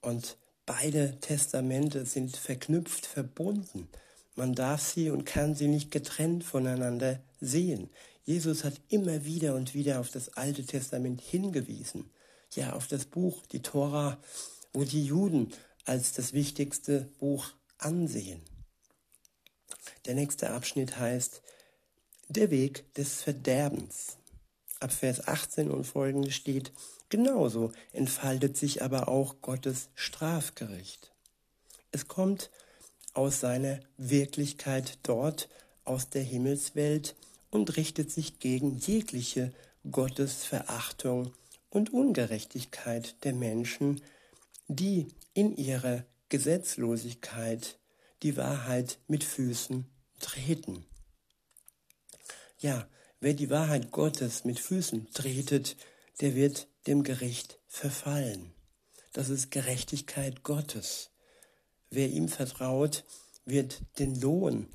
Und 0.00 0.36
beide 0.66 1.20
Testamente 1.20 2.04
sind 2.06 2.36
verknüpft, 2.36 3.06
verbunden. 3.06 3.88
Man 4.34 4.54
darf 4.54 4.82
sie 4.82 5.10
und 5.10 5.24
kann 5.24 5.54
sie 5.54 5.68
nicht 5.68 5.90
getrennt 5.90 6.42
voneinander 6.42 7.20
sehen. 7.40 7.90
Jesus 8.24 8.64
hat 8.64 8.74
immer 8.88 9.24
wieder 9.24 9.54
und 9.54 9.74
wieder 9.74 10.00
auf 10.00 10.10
das 10.10 10.36
Alte 10.36 10.64
Testament 10.64 11.20
hingewiesen. 11.20 12.10
Ja, 12.54 12.74
auf 12.74 12.86
das 12.86 13.04
Buch, 13.04 13.46
die 13.46 13.62
Tora, 13.62 14.18
wo 14.72 14.84
die 14.84 15.04
Juden 15.04 15.52
als 15.84 16.12
das 16.12 16.32
wichtigste 16.32 17.08
Buch 17.18 17.52
ansehen. 17.78 18.42
Der 20.06 20.14
nächste 20.14 20.50
Abschnitt 20.50 20.98
heißt 20.98 21.42
Der 22.28 22.50
Weg 22.50 22.92
des 22.94 23.22
Verderbens 23.22 24.18
ab 24.80 24.92
Vers 24.92 25.26
18 25.26 25.70
und 25.70 25.84
folgende 25.84 26.30
steht, 26.30 26.72
genauso 27.08 27.72
entfaltet 27.92 28.56
sich 28.56 28.82
aber 28.82 29.08
auch 29.08 29.42
Gottes 29.42 29.90
Strafgericht. 29.94 31.12
Es 31.92 32.08
kommt 32.08 32.50
aus 33.12 33.40
seiner 33.40 33.80
Wirklichkeit 33.96 34.98
dort, 35.02 35.48
aus 35.84 36.08
der 36.08 36.22
Himmelswelt 36.22 37.14
und 37.50 37.76
richtet 37.76 38.10
sich 38.10 38.38
gegen 38.38 38.78
jegliche 38.78 39.52
Gottesverachtung 39.90 41.32
und 41.68 41.92
Ungerechtigkeit 41.92 43.22
der 43.24 43.32
Menschen, 43.32 44.00
die 44.68 45.08
in 45.34 45.56
ihrer 45.56 46.04
Gesetzlosigkeit 46.28 47.78
die 48.22 48.36
Wahrheit 48.36 48.98
mit 49.08 49.24
Füßen 49.24 49.86
treten. 50.20 50.84
Ja, 52.58 52.86
Wer 53.22 53.34
die 53.34 53.50
Wahrheit 53.50 53.90
Gottes 53.90 54.46
mit 54.46 54.58
Füßen 54.58 55.12
tretet, 55.12 55.76
der 56.20 56.34
wird 56.34 56.68
dem 56.86 57.02
Gericht 57.02 57.58
verfallen. 57.66 58.54
Das 59.12 59.28
ist 59.28 59.50
Gerechtigkeit 59.50 60.42
Gottes. 60.42 61.10
Wer 61.90 62.08
ihm 62.08 62.28
vertraut, 62.28 63.04
wird 63.44 63.82
den 63.98 64.18
Lohn 64.18 64.68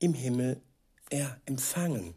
im 0.00 0.14
Himmel 0.14 0.60
er 1.10 1.40
empfangen. 1.44 2.14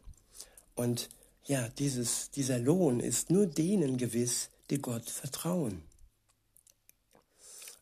Und 0.76 1.10
ja, 1.46 1.68
dieses, 1.68 2.32
dieser 2.32 2.60
Lohn 2.60 3.00
ist 3.00 3.30
nur 3.30 3.46
denen 3.46 3.98
gewiss, 3.98 4.50
die 4.70 4.82
Gott 4.82 5.10
vertrauen. 5.10 5.84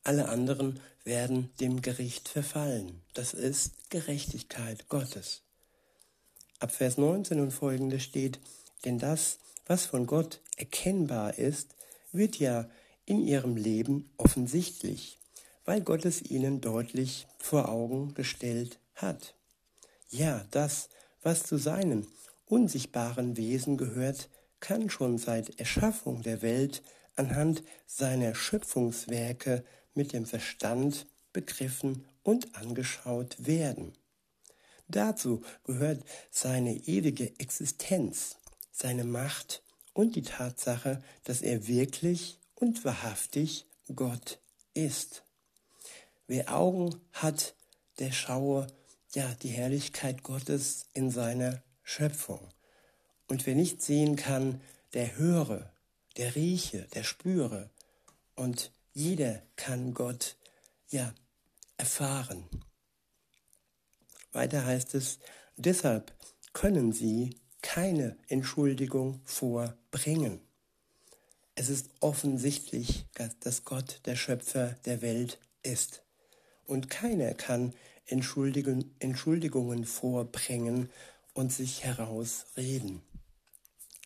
Alle 0.04 0.30
anderen 0.30 0.80
werden 1.04 1.52
dem 1.60 1.82
Gericht 1.82 2.28
verfallen. 2.28 3.02
Das 3.14 3.34
ist 3.34 3.90
Gerechtigkeit 3.90 4.88
Gottes. 4.90 5.44
Ab 6.60 6.72
Vers 6.72 6.98
19 6.98 7.40
und 7.40 7.52
folgende 7.52 8.00
steht, 8.00 8.40
denn 8.86 8.98
das, 8.98 9.38
was 9.68 9.86
von 9.86 10.08
Gott 10.08 10.42
erkennbar 10.58 11.38
ist, 11.38 11.76
wird 12.12 12.38
ja 12.38 12.70
in 13.06 13.26
ihrem 13.26 13.58
Leben 13.58 14.10
offensichtlich, 14.18 15.20
weil 15.66 15.82
Gott 15.82 16.06
es 16.06 16.22
ihnen 16.22 16.62
deutlich 16.62 17.28
vor 17.38 17.70
Augen 17.70 18.14
gestellt 18.14 18.80
hat. 18.96 19.36
Ja, 20.10 20.46
das, 20.52 20.90
was 21.22 21.44
zu 21.44 21.58
seinem 21.58 22.08
unsichtbaren 22.46 23.38
Wesen 23.38 23.78
gehört, 23.78 24.30
kann 24.60 24.90
schon 24.90 25.18
seit 25.18 25.60
Erschaffung 25.60 26.22
der 26.22 26.42
Welt 26.42 26.84
anhand 27.16 27.64
seiner 27.88 28.36
Schöpfungswerke 28.36 29.64
mit 29.94 30.14
dem 30.14 30.26
Verstand 30.26 31.08
begriffen 31.34 32.06
und 32.24 32.56
angeschaut 32.56 33.36
werden. 33.46 33.94
Dazu 34.88 35.42
gehört 35.64 36.04
seine 36.30 36.76
ewige 36.76 37.40
Existenz, 37.40 38.38
seine 38.72 39.04
Macht 39.04 39.64
und 39.94 40.16
die 40.16 40.22
Tatsache, 40.22 41.02
dass 41.24 41.42
er 41.42 41.68
wirklich 41.68 42.40
und 42.56 42.84
wahrhaftig 42.86 43.66
Gott 43.96 44.40
ist. 44.74 45.24
Wer 46.28 46.54
Augen 46.54 46.96
hat, 47.14 47.56
der 48.00 48.12
schaue 48.12 48.68
ja 49.16 49.34
die 49.42 49.50
Herrlichkeit 49.50 50.24
Gottes 50.24 50.88
in 50.94 51.12
seiner 51.12 51.62
Schöpfung. 51.84 52.40
Und 53.28 53.46
wer 53.46 53.56
nicht 53.56 53.82
sehen 53.82 54.16
kann, 54.16 54.62
der 54.94 55.18
höre, 55.18 55.72
der 56.18 56.36
rieche, 56.36 56.88
der 56.94 57.04
spüre. 57.04 57.70
Und 58.36 58.72
jeder 58.94 59.42
kann 59.56 59.94
Gott 59.94 60.36
ja 60.90 61.14
erfahren. 61.78 62.46
Weiter 64.32 64.66
heißt 64.66 64.96
es, 64.96 65.20
deshalb 65.58 66.14
können 66.54 66.92
sie 66.92 67.38
keine 67.62 68.18
Entschuldigung 68.28 69.22
vorbringen. 69.26 70.42
Es 71.56 71.70
ist 71.70 71.90
offensichtlich, 72.00 73.06
dass 73.42 73.66
Gott 73.66 74.02
der 74.06 74.16
Schöpfer 74.16 74.78
der 74.86 75.02
Welt 75.02 75.40
ist. 75.64 76.04
Und 76.66 76.90
keiner 76.90 77.34
kann 77.34 77.74
Entschuldigungen 78.12 79.86
vorbringen 79.86 80.90
und 81.34 81.52
sich 81.52 81.84
herausreden. 81.84 83.02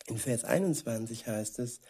In 0.07 0.17
Vers 0.17 0.43
21 0.43 1.27
heißt 1.27 1.59
es, 1.59 1.81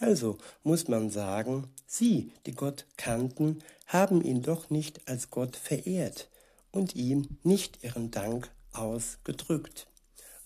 also 0.00 0.38
muss 0.62 0.88
man 0.88 1.10
sagen, 1.10 1.68
sie, 1.86 2.32
die 2.46 2.52
Gott 2.52 2.86
kannten, 2.96 3.62
haben 3.86 4.22
ihn 4.22 4.42
doch 4.42 4.70
nicht 4.70 5.08
als 5.08 5.30
Gott 5.30 5.56
verehrt 5.56 6.28
und 6.72 6.96
ihm 6.96 7.38
nicht 7.42 7.84
ihren 7.84 8.10
Dank 8.10 8.50
ausgedrückt, 8.72 9.86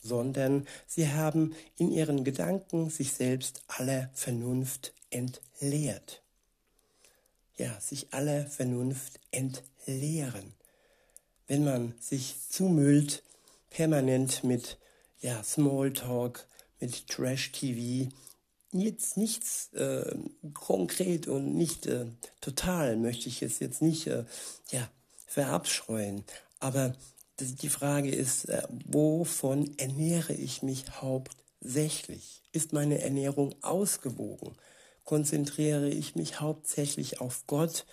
sondern 0.02 0.66
sie 0.86 1.08
haben 1.08 1.54
in 1.76 1.90
ihren 1.90 2.24
Gedanken 2.24 2.90
sich 2.90 3.12
selbst 3.12 3.62
aller 3.68 4.10
Vernunft 4.12 4.92
entleert. 5.10 6.22
Ja, 7.56 7.80
sich 7.80 8.12
aller 8.12 8.46
Vernunft 8.46 9.18
entleeren. 9.30 10.57
Wenn 11.48 11.64
man 11.64 11.94
sich 11.98 12.36
zumüllt, 12.50 13.22
permanent 13.70 14.44
mit 14.44 14.78
ja, 15.20 15.42
Smalltalk, 15.42 16.46
mit 16.78 17.08
Trash-TV, 17.08 18.10
jetzt 18.72 19.16
nichts 19.16 19.72
äh, 19.72 20.14
konkret 20.52 21.26
und 21.26 21.54
nicht 21.54 21.86
äh, 21.86 22.04
total 22.42 22.96
möchte 22.96 23.28
ich 23.28 23.42
es 23.42 23.58
jetzt 23.60 23.80
nicht 23.80 24.06
äh, 24.06 24.24
ja, 24.70 24.88
verabscheuen. 25.26 26.22
Aber 26.60 26.94
die 27.40 27.70
Frage 27.70 28.10
ist, 28.10 28.44
äh, 28.50 28.62
wovon 28.86 29.72
ernähre 29.78 30.34
ich 30.34 30.62
mich 30.62 30.84
hauptsächlich? 31.00 32.42
Ist 32.52 32.74
meine 32.74 33.00
Ernährung 33.00 33.54
ausgewogen? 33.62 34.54
Konzentriere 35.04 35.88
ich 35.88 36.14
mich 36.14 36.40
hauptsächlich 36.40 37.22
auf 37.22 37.46
Gott 37.46 37.86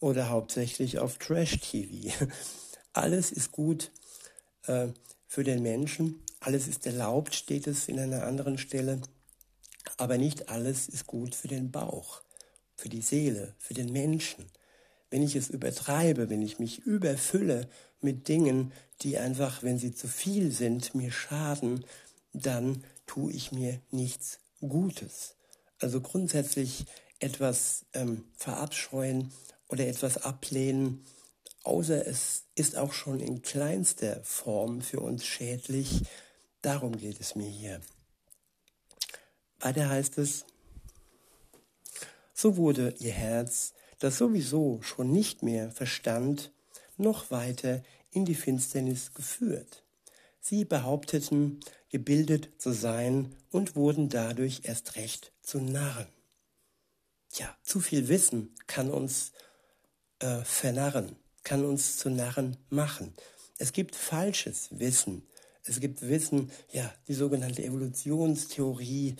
oder 0.00 0.28
hauptsächlich 0.28 0.98
auf 0.98 1.18
Trash-TV? 1.18 2.12
Alles 2.96 3.30
ist 3.30 3.52
gut 3.52 3.90
äh, 4.66 4.88
für 5.28 5.44
den 5.44 5.62
Menschen, 5.62 6.22
alles 6.40 6.66
ist 6.66 6.86
erlaubt, 6.86 7.34
steht 7.34 7.66
es 7.66 7.88
in 7.88 7.98
einer 7.98 8.24
anderen 8.24 8.56
Stelle, 8.56 9.02
aber 9.98 10.16
nicht 10.16 10.48
alles 10.48 10.88
ist 10.88 11.06
gut 11.06 11.34
für 11.34 11.46
den 11.46 11.70
Bauch, 11.70 12.22
für 12.74 12.88
die 12.88 13.02
Seele, 13.02 13.54
für 13.58 13.74
den 13.74 13.92
Menschen. 13.92 14.46
Wenn 15.10 15.22
ich 15.22 15.36
es 15.36 15.50
übertreibe, 15.50 16.30
wenn 16.30 16.40
ich 16.40 16.58
mich 16.58 16.86
überfülle 16.86 17.68
mit 18.00 18.28
Dingen, 18.28 18.72
die 19.02 19.18
einfach, 19.18 19.62
wenn 19.62 19.78
sie 19.78 19.94
zu 19.94 20.08
viel 20.08 20.50
sind, 20.50 20.94
mir 20.94 21.12
schaden, 21.12 21.84
dann 22.32 22.82
tue 23.04 23.30
ich 23.30 23.52
mir 23.52 23.78
nichts 23.90 24.38
Gutes. 24.60 25.34
Also 25.80 26.00
grundsätzlich 26.00 26.86
etwas 27.20 27.84
ähm, 27.92 28.24
verabscheuen 28.38 29.32
oder 29.68 29.86
etwas 29.86 30.16
ablehnen, 30.16 31.04
außer 31.66 32.06
es 32.06 32.44
ist 32.54 32.76
auch 32.76 32.92
schon 32.92 33.20
in 33.20 33.42
kleinster 33.42 34.22
Form 34.24 34.80
für 34.80 35.00
uns 35.00 35.26
schädlich. 35.26 36.02
Darum 36.62 36.96
geht 36.96 37.20
es 37.20 37.34
mir 37.34 37.48
hier. 37.48 37.80
Weiter 39.60 39.88
heißt 39.88 40.18
es, 40.18 40.44
so 42.34 42.56
wurde 42.56 42.94
ihr 42.98 43.12
Herz 43.12 43.72
das 43.98 44.18
sowieso 44.18 44.80
schon 44.82 45.10
nicht 45.10 45.42
mehr 45.42 45.70
verstand, 45.70 46.52
noch 46.96 47.30
weiter 47.30 47.82
in 48.10 48.24
die 48.24 48.34
Finsternis 48.34 49.14
geführt. 49.14 49.84
Sie 50.40 50.64
behaupteten, 50.64 51.60
gebildet 51.88 52.50
zu 52.58 52.72
sein 52.72 53.34
und 53.50 53.74
wurden 53.74 54.08
dadurch 54.08 54.60
erst 54.64 54.96
recht 54.96 55.32
zu 55.42 55.60
Narren. 55.60 56.06
Ja, 57.34 57.56
zu 57.62 57.80
viel 57.80 58.08
Wissen 58.08 58.54
kann 58.66 58.90
uns 58.90 59.32
äh, 60.20 60.42
vernarren, 60.44 61.16
kann 61.46 61.64
uns 61.64 61.96
zu 61.96 62.10
Narren 62.10 62.56
machen. 62.70 63.14
Es 63.58 63.72
gibt 63.72 63.94
falsches 63.94 64.68
Wissen. 64.72 65.22
Es 65.62 65.78
gibt 65.78 66.02
Wissen, 66.02 66.50
ja, 66.72 66.92
die 67.06 67.14
sogenannte 67.14 67.62
Evolutionstheorie 67.62 69.14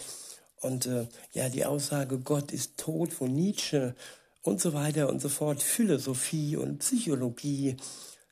und 0.60 0.86
äh, 0.86 1.06
ja, 1.34 1.48
die 1.48 1.64
Aussage, 1.64 2.18
Gott 2.18 2.50
ist 2.50 2.78
tot 2.78 3.12
von 3.12 3.32
Nietzsche 3.32 3.94
und 4.42 4.60
so 4.60 4.72
weiter 4.72 5.08
und 5.08 5.22
so 5.22 5.28
fort, 5.28 5.62
Philosophie 5.62 6.56
und 6.56 6.78
Psychologie, 6.78 7.76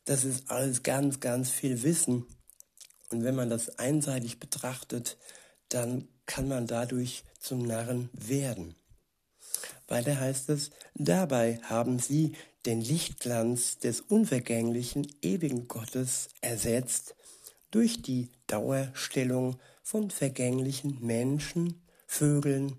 das 0.07 0.25
ist 0.25 0.51
alles 0.51 0.83
ganz, 0.83 1.21
ganz 1.21 1.51
viel 1.51 1.85
Wissen. 1.85 2.27
Und 3.11 3.23
wenn 3.23 3.37
man 3.37 3.49
das 3.49 3.79
einseitig 3.79 4.41
betrachtet, 4.41 5.19
dann 5.69 6.09
kann 6.27 6.49
man 6.49 6.67
dadurch 6.67 7.23
zum 7.39 7.63
Narren 7.63 8.11
werden. 8.13 8.75
Weiter 9.95 10.19
heißt 10.19 10.49
es, 10.49 10.71
dabei 10.97 11.61
haben 11.63 12.01
sie 12.01 12.33
den 12.67 12.81
Lichtglanz 12.81 13.79
des 13.79 14.01
unvergänglichen, 14.01 15.07
ewigen 15.23 15.69
Gottes 15.69 16.31
ersetzt 16.41 17.15
durch 17.71 18.03
die 18.03 18.29
Dauerstellung 18.49 19.57
von 19.85 20.11
vergänglichen 20.11 20.99
Menschen, 21.01 21.81
Vögeln, 22.09 22.77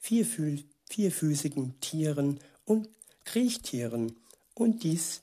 vierfüßigen 0.00 1.78
Tieren 1.80 2.40
und 2.64 2.88
Kriechtieren 3.24 4.16
und 4.54 4.82
dies 4.82 5.20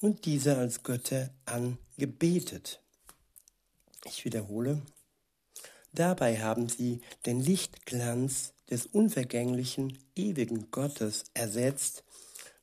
und 0.00 0.26
diese 0.26 0.58
als 0.58 0.84
Götter 0.84 1.30
angebetet. 1.44 2.80
Ich 4.04 4.24
wiederhole. 4.24 4.80
Dabei 5.92 6.38
haben 6.38 6.68
sie 6.68 7.00
den 7.26 7.40
Lichtglanz 7.40 8.52
des 8.70 8.86
unvergänglichen, 8.86 9.98
ewigen 10.16 10.70
Gottes 10.70 11.24
ersetzt 11.34 12.04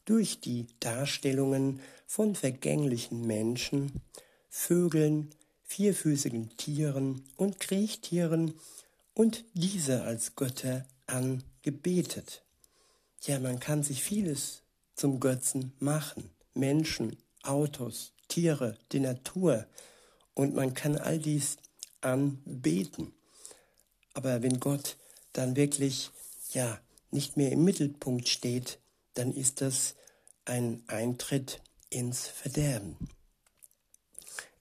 durch 0.06 0.39
die 0.39 0.68
Darstellungen 0.80 1.80
von 2.06 2.36
vergänglichen 2.36 3.26
Menschen, 3.26 4.02
Vögeln, 4.50 5.32
vierfüßigen 5.63 6.56
Tieren 6.58 7.24
und 7.36 7.60
Kriechtieren 7.60 8.54
und 9.13 9.44
diese 9.54 10.04
als 10.04 10.36
Götter 10.36 10.86
angebetet. 11.08 12.44
Ja, 13.24 13.39
man 13.39 13.60
kann 13.60 13.82
sich 13.84 14.04
vieles 14.04 14.62
zum 14.94 15.20
Götzen 15.20 15.74
machen. 15.80 16.30
Menschen, 16.54 17.18
Autos, 17.44 18.13
Tiere, 18.28 18.78
die 18.91 19.00
Natur. 19.00 19.65
Und 20.34 20.54
man 20.54 20.74
kann 20.74 20.98
all 20.98 21.18
dies 21.18 21.58
anbeten. 22.02 23.13
Aber 24.13 24.44
wenn 24.44 24.60
Gott 24.60 24.98
dann 25.38 25.56
wirklich, 25.56 26.12
ja, 26.54 26.80
nicht 27.12 27.38
mehr 27.38 27.52
im 27.52 27.63
Mittelpunkt 27.63 28.28
steht, 28.28 28.80
dann 29.13 29.32
ist 29.34 29.62
das 29.62 29.95
ein 30.45 30.84
Eintritt 30.88 31.62
ins 31.89 32.28
Verderben. 32.28 32.98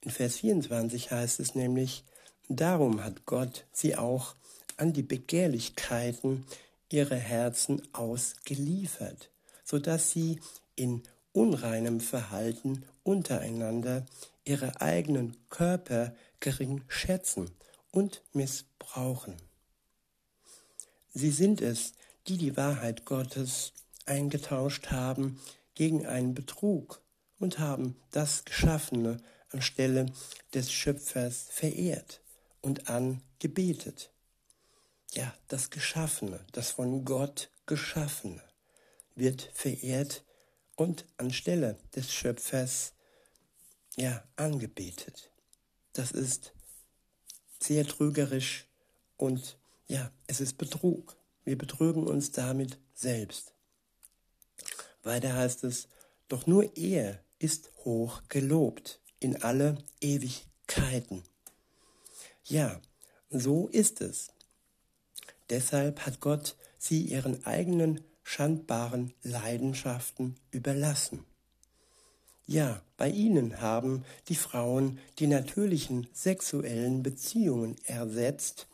In 0.01 0.11
Vers 0.11 0.37
24 0.37 1.11
heißt 1.11 1.39
es 1.39 1.55
nämlich, 1.55 2.03
darum 2.47 3.03
hat 3.03 3.25
Gott 3.25 3.65
sie 3.71 3.95
auch 3.95 4.35
an 4.77 4.93
die 4.93 5.03
Begehrlichkeiten 5.03 6.45
ihre 6.89 7.15
Herzen 7.15 7.81
ausgeliefert, 7.93 9.31
so 9.63 9.79
dass 9.79 10.11
sie 10.11 10.39
in 10.75 11.03
unreinem 11.33 11.99
Verhalten 11.99 12.85
untereinander 13.03 14.05
ihre 14.45 14.79
eigenen 14.79 15.35
Körper 15.49 16.15
gering 16.39 16.83
schätzen 16.87 17.49
und 17.91 18.21
missbrauchen. 18.33 19.35
Sie 21.15 21.31
sind 21.31 21.61
es, 21.61 21.93
die 22.27 22.37
die 22.37 22.57
Wahrheit 22.57 23.05
Gottes 23.05 23.71
eingetauscht 24.05 24.91
haben 24.91 25.39
gegen 25.73 26.05
einen 26.05 26.33
Betrug 26.33 27.01
und 27.39 27.57
haben 27.57 27.95
das 28.11 28.43
Geschaffene 28.43 29.17
anstelle 29.49 30.07
des 30.53 30.73
Schöpfers 30.73 31.47
verehrt 31.49 32.19
und 32.61 32.89
angebetet. 32.89 34.11
Ja, 35.13 35.33
das 35.47 35.69
Geschaffene, 35.69 36.45
das 36.51 36.71
von 36.71 37.05
Gott 37.05 37.49
Geschaffene 37.65 38.43
wird 39.15 39.49
verehrt 39.53 40.25
und 40.75 41.05
anstelle 41.15 41.77
des 41.95 42.13
Schöpfers 42.13 42.91
ja 43.95 44.21
angebetet. 44.35 45.31
Das 45.93 46.11
ist 46.11 46.51
sehr 47.61 47.87
trügerisch 47.87 48.67
und 49.15 49.57
ja, 49.87 50.11
es 50.27 50.41
ist 50.41 50.57
Betrug. 50.57 51.17
Wir 51.43 51.57
betrügen 51.57 52.07
uns 52.07 52.31
damit 52.31 52.79
selbst. 52.93 53.53
Weiter 55.03 55.33
heißt 55.33 55.63
es, 55.63 55.87
doch 56.27 56.47
nur 56.47 56.75
er 56.75 57.19
ist 57.37 57.71
hoch 57.83 58.23
gelobt 58.29 58.99
in 59.19 59.43
alle 59.43 59.77
Ewigkeiten. 60.01 61.23
Ja, 62.43 62.81
so 63.29 63.67
ist 63.67 64.01
es. 64.01 64.31
Deshalb 65.49 66.05
hat 66.05 66.19
Gott 66.19 66.55
sie 66.79 67.01
ihren 67.01 67.45
eigenen 67.45 68.03
schandbaren 68.23 69.13
Leidenschaften 69.21 70.35
überlassen. 70.49 71.23
Ja, 72.47 72.81
bei 72.97 73.09
ihnen 73.09 73.61
haben 73.61 74.03
die 74.27 74.35
Frauen 74.35 74.99
die 75.19 75.27
natürlichen 75.27 76.07
sexuellen 76.13 77.03
Beziehungen 77.03 77.75
ersetzt 77.85 78.67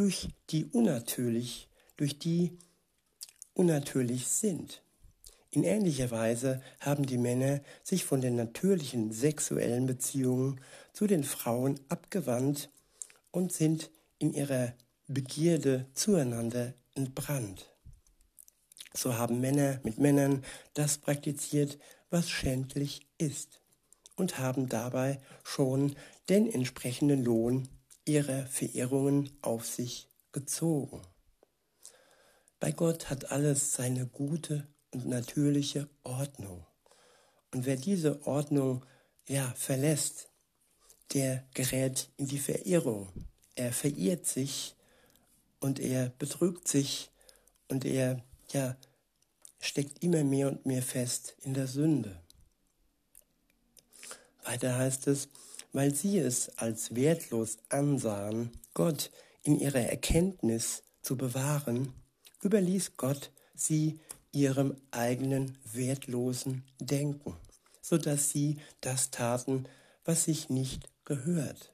durch 0.00 0.30
die 0.48 0.64
unnatürlich, 0.64 1.68
durch 1.98 2.18
die 2.18 2.56
unnatürlich 3.52 4.28
sind. 4.28 4.82
In 5.50 5.62
ähnlicher 5.62 6.10
Weise 6.10 6.62
haben 6.78 7.04
die 7.04 7.18
Männer 7.18 7.60
sich 7.82 8.06
von 8.06 8.22
den 8.22 8.34
natürlichen 8.34 9.12
sexuellen 9.12 9.84
Beziehungen 9.84 10.62
zu 10.94 11.06
den 11.06 11.22
Frauen 11.22 11.78
abgewandt 11.90 12.70
und 13.30 13.52
sind 13.52 13.90
in 14.18 14.32
ihrer 14.32 14.72
Begierde 15.06 15.84
zueinander 15.92 16.72
entbrannt. 16.94 17.70
So 18.94 19.18
haben 19.18 19.38
Männer 19.42 19.80
mit 19.82 19.98
Männern 19.98 20.42
das 20.72 20.96
praktiziert, 20.96 21.78
was 22.08 22.30
schändlich 22.30 23.06
ist, 23.18 23.60
und 24.16 24.38
haben 24.38 24.70
dabei 24.70 25.20
schon 25.44 25.94
den 26.30 26.50
entsprechenden 26.50 27.22
Lohn 27.22 27.68
ihrer 28.10 28.46
Verehrungen 28.46 29.30
auf 29.42 29.66
sich 29.66 30.08
gezogen. 30.32 31.00
Bei 32.58 32.72
Gott 32.72 33.08
hat 33.08 33.30
alles 33.30 33.74
seine 33.74 34.06
gute 34.06 34.66
und 34.90 35.06
natürliche 35.06 35.88
Ordnung. 36.02 36.66
Und 37.52 37.66
wer 37.66 37.76
diese 37.76 38.26
Ordnung 38.26 38.84
ja 39.26 39.52
verlässt, 39.56 40.28
der 41.12 41.44
gerät 41.54 42.10
in 42.16 42.26
die 42.26 42.38
Verehrung. 42.38 43.08
Er 43.54 43.72
verirrt 43.72 44.26
sich 44.26 44.76
und 45.60 45.80
er 45.80 46.10
betrügt 46.10 46.68
sich 46.68 47.10
und 47.68 47.84
er 47.84 48.22
ja, 48.52 48.76
steckt 49.60 50.02
immer 50.02 50.24
mehr 50.24 50.48
und 50.48 50.66
mehr 50.66 50.82
fest 50.82 51.34
in 51.42 51.54
der 51.54 51.66
Sünde. 51.66 52.20
Weiter 54.44 54.76
heißt 54.76 55.06
es, 55.08 55.28
weil 55.72 55.94
sie 55.94 56.18
es 56.18 56.50
als 56.58 56.94
wertlos 56.94 57.58
ansahen, 57.68 58.50
Gott 58.74 59.10
in 59.42 59.58
ihrer 59.58 59.80
Erkenntnis 59.80 60.82
zu 61.02 61.16
bewahren, 61.16 61.92
überließ 62.42 62.96
Gott 62.96 63.30
sie 63.54 64.00
ihrem 64.32 64.76
eigenen 64.90 65.58
wertlosen 65.72 66.64
Denken, 66.78 67.36
so 67.82 67.98
dass 67.98 68.30
sie 68.30 68.58
das 68.80 69.10
taten, 69.10 69.66
was 70.04 70.24
sich 70.24 70.50
nicht 70.50 70.88
gehört. 71.04 71.72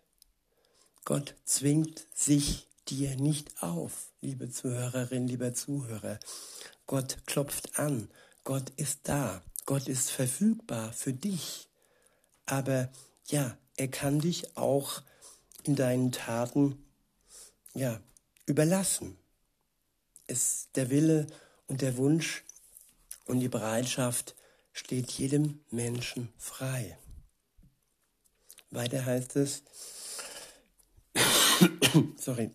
Gott 1.05 1.35
zwingt 1.45 2.07
sich 2.15 2.69
dir 2.89 3.17
nicht 3.17 3.63
auf, 3.63 4.13
liebe 4.21 4.51
Zuhörerin, 4.51 5.27
lieber 5.27 5.55
Zuhörer. 5.55 6.19
Gott 6.87 7.19
klopft 7.27 7.79
an, 7.79 8.09
Gott 8.45 8.71
ist 8.77 9.01
da, 9.05 9.43
Gott 9.67 9.89
ist 9.89 10.11
verfügbar 10.11 10.93
für 10.93 11.13
dich. 11.13 11.69
Aber 12.47 12.91
ja, 13.27 13.59
er 13.77 13.89
kann 13.89 14.21
dich 14.21 14.57
auch 14.57 15.03
in 15.65 15.77
deinen 15.77 16.13
Taten 16.13 16.83
ja, 17.75 18.01
überlassen. 18.47 19.19
Es, 20.27 20.69
der 20.75 20.91
Wille 20.91 21.27
und 21.67 21.83
der 21.83 21.97
Wunsch 21.97 22.45
und 23.27 23.41
die 23.41 23.49
Bereitschaft 23.49 24.35
steht 24.73 25.11
jedem 25.13 25.61
Menschen 25.71 26.33
frei. 26.39 26.99
Weiter 28.71 29.05
heißt 29.05 29.37
es, 29.37 29.63
sorry, 32.17 32.51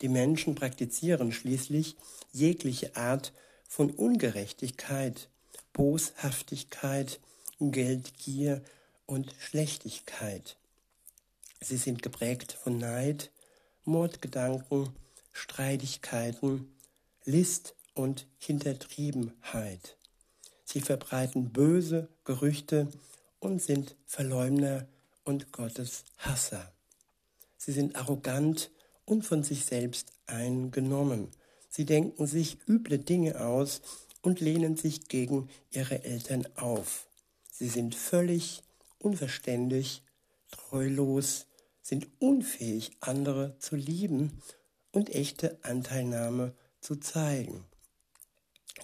die 0.00 0.08
Menschen 0.08 0.54
praktizieren 0.54 1.32
schließlich 1.32 1.96
jegliche 2.32 2.96
Art 2.96 3.32
von 3.68 3.90
Ungerechtigkeit, 3.90 5.28
Boshaftigkeit, 5.72 7.20
Geldgier 7.58 8.62
und 9.12 9.34
Schlechtigkeit. 9.38 10.56
Sie 11.60 11.76
sind 11.76 12.02
geprägt 12.02 12.52
von 12.52 12.78
Neid, 12.78 13.30
Mordgedanken, 13.84 14.88
Streitigkeiten, 15.32 16.74
List 17.26 17.74
und 17.92 18.26
Hintertriebenheit. 18.38 19.98
Sie 20.64 20.80
verbreiten 20.80 21.52
böse 21.52 22.08
Gerüchte 22.24 22.88
und 23.38 23.60
sind 23.60 23.96
Verleumder 24.06 24.88
und 25.24 25.52
Gottes 25.52 26.04
Hasser. 26.16 26.72
Sie 27.58 27.72
sind 27.72 27.96
arrogant 27.96 28.70
und 29.04 29.26
von 29.26 29.42
sich 29.42 29.66
selbst 29.66 30.10
eingenommen. 30.24 31.28
Sie 31.68 31.84
denken 31.84 32.26
sich 32.26 32.56
üble 32.66 32.98
Dinge 32.98 33.44
aus 33.44 33.82
und 34.22 34.40
lehnen 34.40 34.78
sich 34.78 35.08
gegen 35.08 35.50
ihre 35.70 36.02
Eltern 36.02 36.48
auf. 36.56 37.08
Sie 37.50 37.68
sind 37.68 37.94
völlig 37.94 38.62
unverständlich, 39.04 40.02
treulos, 40.50 41.46
sind 41.82 42.08
unfähig, 42.20 42.92
andere 43.00 43.56
zu 43.58 43.76
lieben 43.76 44.40
und 44.92 45.10
echte 45.10 45.58
Anteilnahme 45.62 46.54
zu 46.80 46.96
zeigen. 46.96 47.64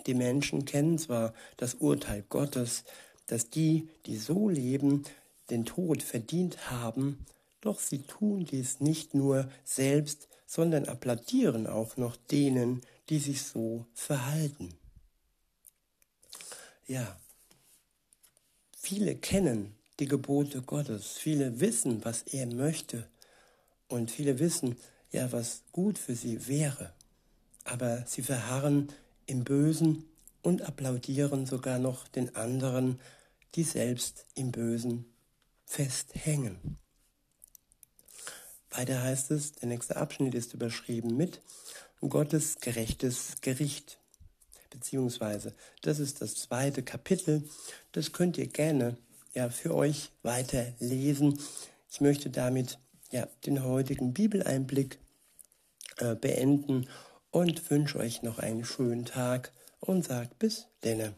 Die 0.06 0.14
Menschen 0.14 0.64
kennen 0.64 0.98
zwar 0.98 1.34
das 1.56 1.74
Urteil 1.74 2.24
Gottes, 2.28 2.84
dass 3.26 3.50
die, 3.50 3.88
die 4.06 4.16
so 4.16 4.48
leben, 4.48 5.04
den 5.50 5.64
Tod 5.64 6.02
verdient 6.02 6.70
haben, 6.70 7.24
doch 7.60 7.78
sie 7.78 8.02
tun 8.02 8.44
dies 8.44 8.80
nicht 8.80 9.14
nur 9.14 9.50
selbst, 9.64 10.28
sondern 10.46 10.86
applaudieren 10.86 11.66
auch 11.66 11.96
noch 11.96 12.16
denen, 12.16 12.82
die 13.08 13.18
sich 13.18 13.42
so 13.42 13.86
verhalten. 13.92 14.74
Ja, 16.86 17.18
viele 18.76 19.14
kennen 19.14 19.77
die 19.98 20.06
Gebote 20.06 20.62
Gottes, 20.62 21.18
viele 21.18 21.60
wissen, 21.60 22.04
was 22.04 22.22
er 22.22 22.46
möchte 22.46 23.08
und 23.88 24.10
viele 24.10 24.38
wissen, 24.38 24.76
ja, 25.10 25.32
was 25.32 25.62
gut 25.72 25.98
für 25.98 26.14
sie 26.14 26.46
wäre, 26.46 26.92
aber 27.64 28.04
sie 28.06 28.22
verharren 28.22 28.92
im 29.26 29.44
Bösen 29.44 30.04
und 30.42 30.62
applaudieren 30.62 31.46
sogar 31.46 31.78
noch 31.78 32.06
den 32.08 32.34
anderen, 32.36 33.00
die 33.54 33.64
selbst 33.64 34.26
im 34.34 34.52
Bösen 34.52 35.06
festhängen. 35.64 36.78
Weiter 38.70 39.02
heißt 39.02 39.30
es, 39.30 39.52
der 39.52 39.68
nächste 39.68 39.96
Abschnitt 39.96 40.34
ist 40.34 40.54
überschrieben 40.54 41.16
mit 41.16 41.40
Gottes 42.00 42.60
gerechtes 42.60 43.40
Gericht. 43.40 43.98
Beziehungsweise, 44.70 45.54
das 45.82 45.98
ist 45.98 46.20
das 46.20 46.34
zweite 46.36 46.82
Kapitel. 46.82 47.48
Das 47.92 48.12
könnt 48.12 48.36
ihr 48.36 48.46
gerne 48.46 48.96
ja, 49.34 49.50
für 49.50 49.74
euch 49.74 50.10
weiter 50.22 50.66
lesen. 50.78 51.38
Ich 51.90 52.00
möchte 52.00 52.30
damit 52.30 52.78
ja, 53.10 53.26
den 53.46 53.64
heutigen 53.64 54.12
Bibeleinblick 54.12 54.98
äh, 55.98 56.14
beenden 56.14 56.88
und 57.30 57.70
wünsche 57.70 57.98
euch 57.98 58.22
noch 58.22 58.38
einen 58.38 58.64
schönen 58.64 59.04
Tag 59.04 59.52
und 59.80 60.04
sagt 60.04 60.38
bis 60.38 60.66
denne. 60.84 61.14